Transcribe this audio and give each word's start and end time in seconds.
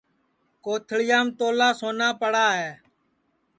کوتھݪِیام 0.63 1.27
تولا 1.37 1.69
سونا 1.79 2.09
پڑا 2.21 2.47
ہے 2.59 2.71